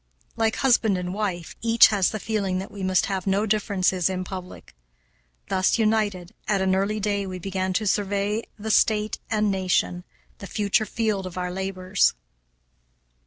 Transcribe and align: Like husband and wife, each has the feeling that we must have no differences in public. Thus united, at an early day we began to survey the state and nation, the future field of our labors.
Like 0.35 0.55
husband 0.55 0.97
and 0.97 1.13
wife, 1.13 1.55
each 1.61 1.89
has 1.89 2.09
the 2.09 2.19
feeling 2.19 2.57
that 2.57 2.71
we 2.71 2.81
must 2.81 3.05
have 3.05 3.27
no 3.27 3.45
differences 3.45 4.09
in 4.09 4.23
public. 4.23 4.73
Thus 5.47 5.77
united, 5.77 6.33
at 6.47 6.59
an 6.59 6.73
early 6.73 6.99
day 6.99 7.27
we 7.27 7.37
began 7.37 7.71
to 7.73 7.85
survey 7.85 8.41
the 8.57 8.71
state 8.71 9.19
and 9.29 9.51
nation, 9.51 10.03
the 10.39 10.47
future 10.47 10.87
field 10.87 11.27
of 11.27 11.37
our 11.37 11.51
labors. 11.51 12.15